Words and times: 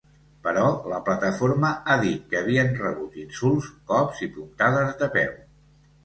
Però 0.45 0.61
la 0.91 0.99
plataforma 1.09 1.69
ha 1.87 1.97
dit 2.03 2.23
que 2.31 2.39
havien 2.39 2.73
rebut 2.79 3.19
insults, 3.25 3.67
cops 3.91 4.23
i 4.27 4.31
puntades 4.39 4.97
de 5.03 5.11
peu. 5.17 5.37